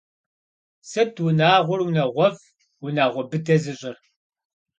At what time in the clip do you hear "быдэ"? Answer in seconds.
3.29-3.55